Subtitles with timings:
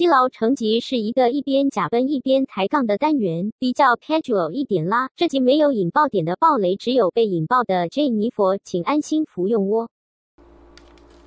[0.00, 5.10] 积劳成疾是一个一边假奔一边抬杠的单元，比较 casual 一点啦。
[5.14, 9.90] 这集没有引爆点的暴雷，只有被引爆的 J 尼佛，请安心服用哦。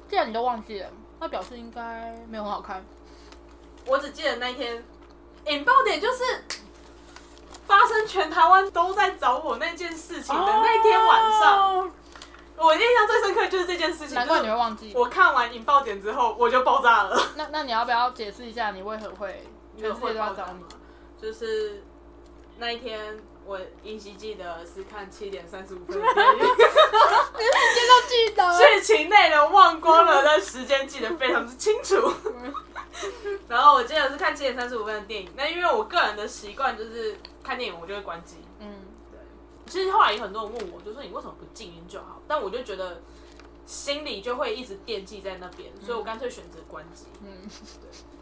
[0.09, 0.89] 既然你都忘记了，
[1.19, 2.83] 那表示应该没有很好看。
[3.85, 4.83] 我只记得那一天
[5.49, 6.23] 引爆点就是
[7.67, 11.77] 发生全台湾都在找我那件事情的那天晚上。
[11.77, 11.91] 哦
[12.55, 14.91] 我印象最深刻就是这件事情，难怪你会忘记。
[14.95, 17.19] 我看完引爆点之后我就爆炸了。
[17.35, 19.43] 那那你要不要解释一下你为何会
[19.77, 20.63] 全世界都要找你？
[21.21, 21.83] 就是
[22.57, 26.55] 那一天我依稀记得是看七点三十五分的电影， 时
[27.75, 28.57] 间都记得。
[28.57, 32.13] 剧情内容忘光了，但时间记得非常之清楚。
[33.49, 38.35] 然后我记得是看七点三十五分的电影，那因为我个人的习惯就是看电影我就会关机。
[39.65, 42.21] 嗯，其实后来有很多人问我，就说你为什么不静音就好？
[42.27, 43.01] 但我就觉得
[43.65, 47.05] 心里就会一直惦记在那边，所以我干脆选择关机。
[47.21, 47.49] 嗯，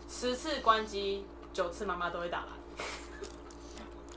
[0.09, 2.86] 十次关机，九次妈妈都会打来，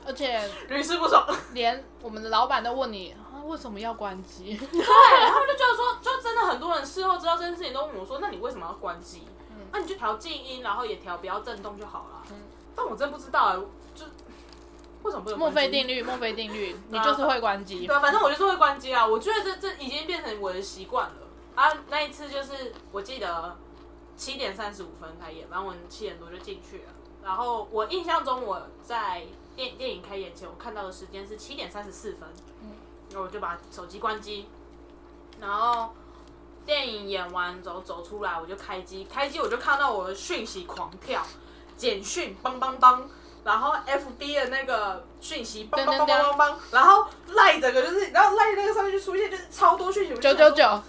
[0.05, 1.27] 而且屡试不爽。
[1.53, 4.55] 连我们的老板都问你，啊、为什么要关机？
[4.57, 9.23] 对，他们就觉得说，就真的很多人事后知道这件事情都问我说，那你为什么要关机？
[9.71, 12.23] 那、你就调静音，然后也调不要震动就好了。
[12.29, 12.35] 嗯
[12.77, 13.57] 但我真不知道
[15.05, 17.95] 为什么不能墨菲定律，墨菲定律， 你就是会关机对。
[17.95, 19.05] 啊，反正我就是会关机啊。
[19.05, 21.15] 我觉得这这已经变成我的习惯了
[21.53, 21.71] 啊。
[21.89, 23.55] 那一次就是我记得
[24.17, 26.83] 七点三十五分开演，反正我七点多就进去了。
[27.23, 32.27] 然后我印象中我在电电影开演前，我看到的时间是七点三十四分，
[32.63, 32.71] 嗯
[33.11, 34.47] 然后我就把手机关机，
[35.39, 35.93] 然后
[36.65, 41.23] 电影演完走走出来，我就开机，开机我就看到我的讯息狂跳，
[41.77, 43.03] 简讯梆梆梆。
[43.45, 50.81] 然后 F B 的那个讯息梆梆梆梆梆梆，然后赖整个就是，然后赖那个上面就出现就是超多讯息，九九九，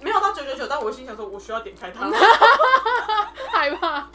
[0.00, 2.08] 没有到九九九，但我心想说我需要点开它，
[3.52, 4.08] 害怕。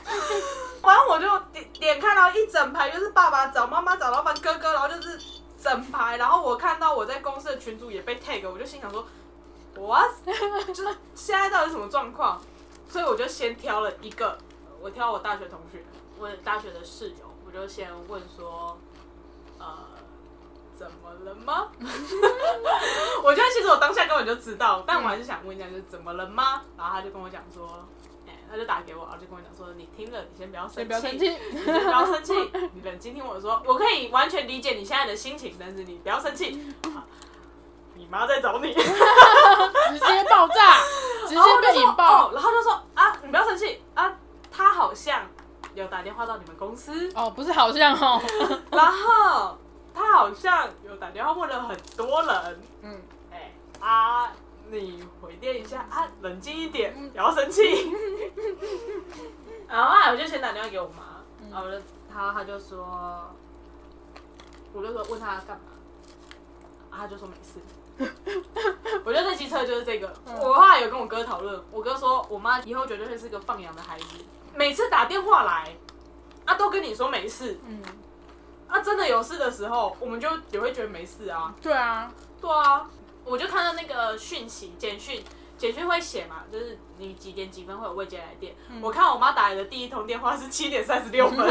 [0.81, 5.19] 然后我就点点开，然后一整排就是爸爸找、妈妈找、老板哥哥，然后就是
[5.61, 9.05] 整排，然后我看到我在公司的群组也被 tag，我就心想说
[9.75, 10.09] ，what？
[10.73, 12.41] 就是现在到底什么状况？
[12.87, 14.37] 所以我就先挑了一个，
[14.81, 15.83] 我挑我大学同学，
[16.17, 18.77] 我大学的室友，我就先问说，
[19.57, 19.87] 呃。
[20.79, 21.67] 怎么了吗？
[23.21, 26.61] 我觉得其实我当下根本就知道，但我还是想问一下，就是怎么了吗？
[26.77, 27.85] 然后他就跟我讲说，
[28.25, 31.37] 哎、他就打给我，然后就跟我讲说，你听了，你先不要生气，先不要生气。
[31.51, 32.33] 你先不要生气，
[32.73, 36.73] 你冷静听我说，我可以完全理解你现在的心情，但是你不要生气。
[36.85, 37.03] 啊
[37.95, 40.77] 你妈在找你，直接爆炸，
[41.27, 42.31] 直接爆哦。
[42.33, 44.17] 然后就说啊，你不要生气啊，
[44.49, 45.28] 他好像
[45.79, 48.21] 有打电话到你们公司，哦，不是好像哦，
[48.71, 49.57] 然后
[49.93, 53.01] 他好像有打电话问了很多人，嗯，
[53.31, 54.31] 哎、啊，
[54.69, 57.63] 你回电一下啊，冷静一点，不要生气。
[59.69, 61.77] 然后我就先打电话给我妈，然后我就
[62.11, 63.33] 他他就说，
[64.73, 65.71] 我就说问他干嘛，
[66.89, 67.59] 啊，他就说没事。
[69.19, 70.13] 我觉得这机车就是这个。
[70.39, 74.05] 我后来有跟我哥讨论，我哥说我妈以后绝对会是个放羊的孩子，
[74.55, 75.75] 每次打电话来，
[76.45, 77.81] 啊，都跟你说没事，嗯，
[78.67, 81.53] 啊，真的有事的时候，我们就也会觉得没事啊。
[81.61, 82.09] 对啊，
[82.39, 82.89] 对啊，
[83.25, 85.21] 我就看到那个讯息简讯，
[85.57, 88.55] 简讯会写嘛，就是你几点几分会有未接来电。
[88.81, 91.37] 我看我妈打来的第一通电话是七点三十六分，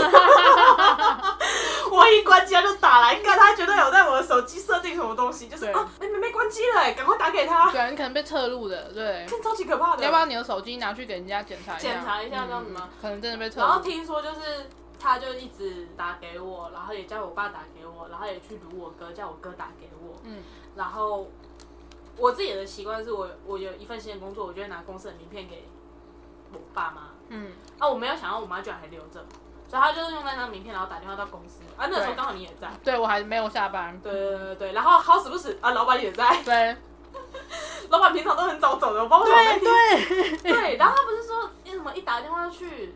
[1.90, 9.26] 我一关机他就打来，看他绝对有在我的手机设定什么东西，就是对啊，哎、妹妹关机了、哎，赶快打给他，对啊，你可能被侧录的，对。
[9.26, 9.98] 看超级可怕的。
[9.98, 11.88] 你要不要你的手机拿去给人家检查一下？
[11.88, 13.84] 检查一下这样子吗嗯可能真的被侧然后录。
[13.84, 20.16] 听说就是他就一直打给我，然后也叫我爸打给我，然后也去撸我哥，叫我哥打给我。
[20.24, 20.42] 嗯，
[20.74, 21.28] 然后
[22.16, 25.68] 我自己的习惯是我我有一份新的工作，我就会拿公司的名片给
[26.52, 27.10] 我爸妈。
[27.28, 29.24] 嗯，啊，我没有想到我妈居然还留着，
[29.68, 31.60] 所以他就是用那张名片，然后打电话到公司。
[31.76, 32.68] 啊，那时候对刚好你也在。
[32.82, 33.98] 对我还没有下班。
[34.02, 36.42] 对对对对，然后好死不死啊，老板也在。
[36.42, 36.76] 对
[37.90, 42.94] 老板平常都很早走的，我不知道为什么那天对， 对，然后他不是说你怎么一打电话去，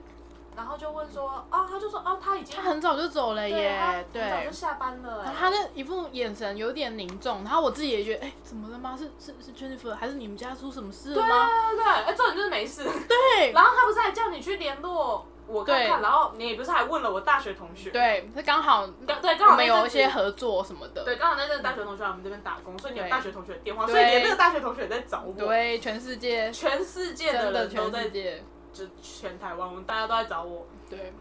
[0.54, 4.50] 然后就问说啊，他就说哦，他已经他很早就走了耶，很早就。
[4.52, 5.32] 下班了哎。
[5.38, 8.96] 他那一副眼神有点凝重，然后我自己也觉得，哎、怎么了吗？
[8.96, 11.48] 是是是 Jennifer，还是你们家出什么事对了吗？
[11.70, 12.84] 对对，哎，重点就是没事。
[12.84, 17.90] 对 然后他不是还叫你去联络我看看，然后你不是还问了我大学同学？
[17.90, 26.50] 对，他刚好刚对刚好我们有一些合作什么的，对，刚好那阵大学同学来我们这边打工，所以你有大学同学的电话，所以连那个大学同学也在找我。，对，全世界。
[26.50, 31.12] 全世界的人都在就全台湾，我们大家都在找我，对，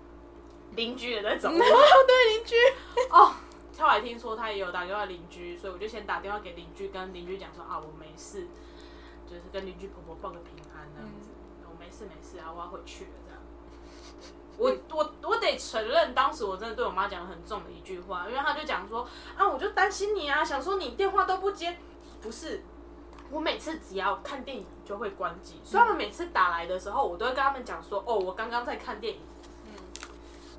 [0.75, 1.57] 邻居也在找我。
[1.59, 1.65] 对
[2.33, 2.55] 邻居，
[3.11, 3.33] 哦，
[3.77, 8.47] 后来听说他也有打电话邻居，所以我就先打电话给邻居，跟邻居讲说啊，我没事，
[9.27, 11.29] 就是跟邻居婆婆报个平安这样子。
[11.65, 13.30] 我没事没事啊，我要回去了
[15.51, 19.05] 以承认，当时我真的对我妈讲了很重的一句话，因为她就讲说
[19.35, 21.77] 啊，我就担心你啊，想说你电话都不接，
[22.21, 22.63] 不是。
[23.29, 29.21] 我每次只要看电影就会关机，所以他们每次打来的时候，我都会跟他们讲说，哦，我刚刚在看电影。
[29.67, 29.71] 嗯，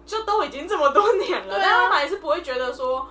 [0.06, 3.06] 就都已经这么多年了，但他们还是不会觉得说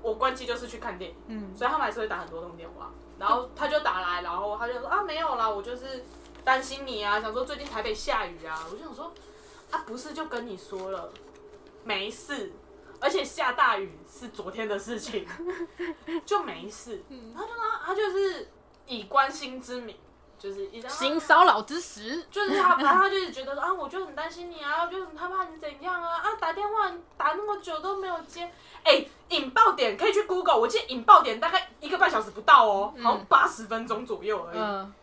[0.00, 1.16] 我关机就是去看电影。
[1.26, 6.04] 嗯，所以他们还是会打很多通电话，然后他就打来，然后他就说啊没有啦，我就是
[6.44, 9.12] 担心你啊，想说最近台北下雨啊，我就想说
[9.72, 11.12] 啊不是就跟你说了
[11.82, 12.52] 没事，
[13.00, 15.26] 而且下大雨是昨天的事情，
[16.24, 17.32] 就没事，嗯。
[17.34, 18.48] 然后就他他就是
[18.86, 19.96] 以关心之名，
[20.38, 28.48] 就是一直性骚扰之时，就是他，然后他就是觉得说啊，我就很担心你啊，我就很害怕你怎样啊啊，打电话打那么久都没有接，
[28.84, 34.58] 哎、引爆点可以去 Google，我记得引爆点大概一个半小时不到哦，好像八十分钟左右而已。
[34.58, 34.94] 嗯，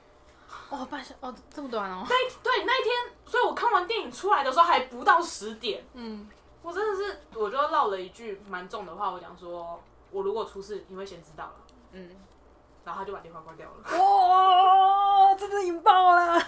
[0.69, 2.95] 哦，半小哦这么短哦，那对那一天，
[3.25, 6.30] 所以我看完电影出来的时候还不到十点，嗯，
[6.62, 9.81] 我真的是我就唠了一句蛮重的话，我讲说
[10.12, 11.54] 我如果出事，你会先知道了，
[11.94, 12.10] 嗯，
[12.86, 13.98] 然后他就把电话挂掉了。
[13.98, 16.39] 哇，真的引爆了，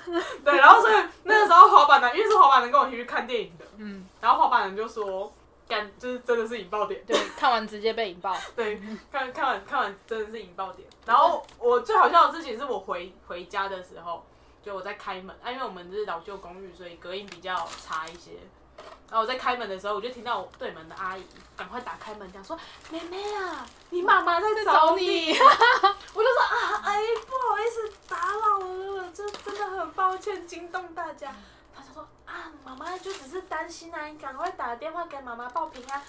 [0.45, 5.31] 对，然后所以那个时候滑板男，因为是滑板男跟我一起去看电影的，嗯，然后滑板男就说。
[5.71, 10.85] 干，就是真的是引爆点，对，看完直接被引爆， 对，看看完看完真的是引爆点。
[11.06, 14.25] 然后我最好笑的事情是我回回家的时候，
[14.62, 18.31] 就我在开门，啊，因为我们是老旧公寓，所以隔音比较差一些。
[19.09, 21.23] 然后我在开门的时候，我就听到我对门的阿姨
[21.56, 22.57] 赶快打开门，讲说
[22.91, 25.31] ：“妹妹啊，你妈妈在找你。
[26.13, 31.33] ”我就说：“啊，阿姨，不好意思打扰了，这真的很抱歉，惊动大家。”
[31.92, 36.02] 说：“啊，妈妈就只是担心啊，你赶快打电话给妈妈报平安。”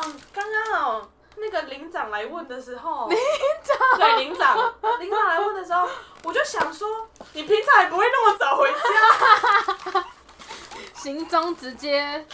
[0.00, 3.18] 嗯，刚刚哦，那个领长来问的时候， 领
[3.64, 4.56] 长对领长，
[5.00, 5.88] 领长来问的时候，
[6.24, 8.72] 我就想说，你平常也不会那么早回
[9.92, 10.04] 家，
[10.94, 12.26] 行踪直接，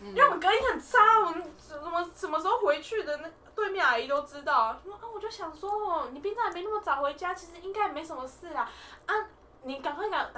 [0.00, 4.78] 因为我们隔音很差，我们什么什么时候回去的那对面阿姨都知道啊。
[4.84, 8.68] 说啊，我就想说哦，你平常也没那么早回家，其实应该也没什么事啦。
[9.06, 9.14] 啊，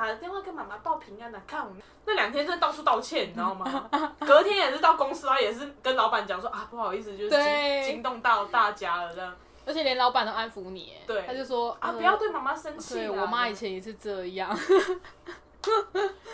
[0.03, 3.89] 打打个电话跟妈妈报平安的、看我们那两天真的到处道歉，你知道吗？
[4.27, 9.33] 隔天也是到公司啊，也是跟老板讲说啊，不好意思，就是对惊惊动到大家了这样。
[9.65, 14.51] 而且连老板都安抚你，哎对他就说啊，呃不要对妈妈生气对我妈以前也是这样，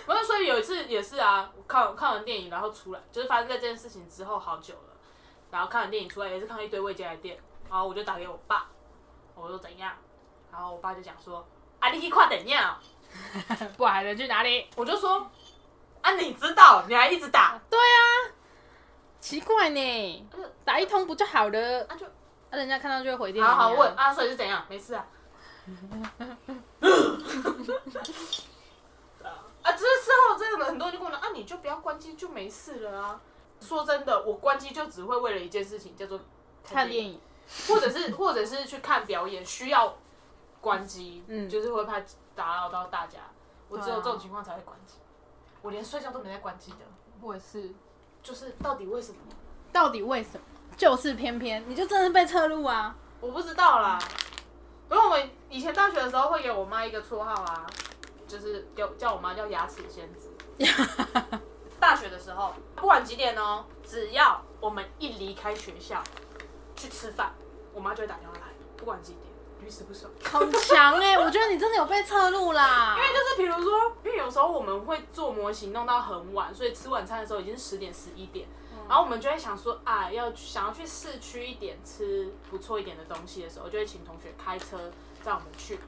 [0.06, 4.96] 不是，所以有一次也是啊，我看看完电影，然后出来，就是发生在这件事情之后好久了，
[5.50, 7.36] 然后看完电影出来也是看到一堆未接来电，
[7.68, 8.68] 然后我就打给我爸，
[9.34, 9.92] 我说怎样，
[10.50, 11.46] 然后我爸就讲说，
[11.80, 12.78] 啊你去看怎样，
[13.76, 14.66] 不然还能去哪里？
[14.76, 15.30] 我就说，
[16.00, 18.32] 啊你知道，你还一直打，对啊，
[19.20, 21.86] 奇怪呢，呃打一通不就好了？
[21.88, 22.06] 啊就
[22.50, 23.44] 那人家看到就会回电。
[23.44, 25.06] 好好问，啊，所以是怎样，没事啊。
[29.62, 33.20] 啊，这事后真的很多人就跟我讲，啊，你就不要关机，就没事了啊。
[33.60, 36.18] 说真的，我关机就只会为了一件事情，叫做
[36.64, 37.20] 看电影，
[37.66, 39.94] 或者是或者是去看表演，需要
[40.60, 42.00] 关机，嗯就是会怕
[42.38, 43.18] 打扰到大家。
[43.68, 44.94] 我只有这种情况才会关机，
[45.60, 46.78] 我连睡觉都没在关机的。
[47.20, 47.74] 我也是。
[48.20, 49.18] 就是到底为什么？
[49.72, 50.44] 到底为什么？
[50.76, 52.94] 就是偏偏你就真的是被侧录啊！
[53.20, 53.98] 我不知道啦。
[54.90, 57.66] 因为我们以前大学的时候会给我妈一个绰号啊，
[58.26, 60.30] 就是叫叫我妈叫牙齿仙子。
[61.78, 66.02] 大学的时候，不管几点哦，只要我们一离开学校
[66.74, 67.32] 去吃饭，
[67.72, 68.42] 我妈就会打电话来，
[68.76, 69.27] 不管几点，
[69.60, 70.10] 屡试不爽。
[70.24, 72.96] 好强哎、我觉得你真的有被侧录啦。
[72.98, 78.46] 因为就是比如说，因为有时候我们会做模型弄到很晚，所以吃晚餐的时候已经是十点十一点，
[78.88, 84.76] 然后我们就会想说啊，要想要去市区一点吃不错一点的东西的时候，就会请同学开车
[85.22, 85.78] 载我们去。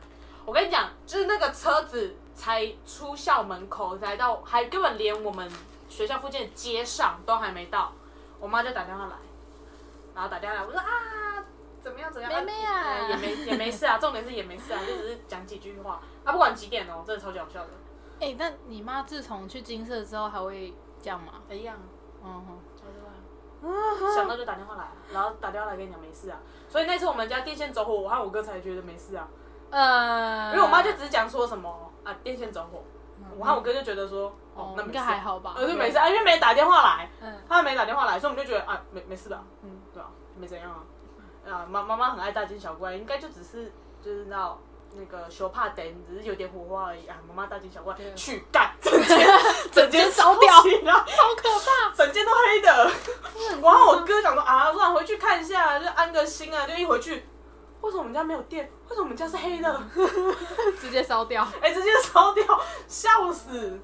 [0.47, 5.49] 我跟你讲，就是那个车子才出校门口，才到，还根本连我们
[5.89, 7.93] 学校附近的街上都还没到，
[8.41, 9.13] 我妈就打电话来，
[10.15, 11.45] 然后打电话来，我说啊，
[11.83, 12.83] 怎么样怎么样，妹妹啊。
[12.83, 17.71] 呃也没也没事啊，重点是也没事啊，就只是讲几句话，啊，不管几点哦，真的超级好笑的，
[18.21, 21.35] 哎、那你妈自从去金色之后还会这样吗？
[21.51, 21.77] 一样，
[22.23, 29.29] 嗯哼，想到就打电话来，然后打电话来跟你讲没事啊，所以那次我们家电线走火，我和我哥才觉得没事啊，
[29.71, 32.83] 呃，因为我妈就只是讲说什么啊电线走火，
[33.39, 39.81] 我和我哥就觉得说哦哦那应该还好吧呃就没事啊，因为没打电话来，嗯，他没打电话来，所以我们就觉得啊没没事的啊，嗯。
[39.93, 40.09] 对啊，
[40.39, 40.79] 没怎样啊，
[41.49, 44.57] 啊妈妈妈很爱大惊小怪，应该就只是就是那
[44.95, 49.29] 那个修怕灯，只是有点火花而已啊，妈妈大惊小怪去干， 整间
[49.73, 51.05] 整间烧掉起来，好
[51.37, 51.95] 可怕。
[51.97, 52.91] 整间都黑的。
[53.63, 57.27] 然后我哥讲说啊，算了回去看一下，就安个心啊，就一回去。
[57.83, 58.71] 为什么我们家没有电？
[58.89, 59.83] 为什么我们家是黑的？
[60.81, 61.47] 直接烧掉。
[61.63, 62.45] 哎、直接烧掉，
[62.87, 63.81] 笑死！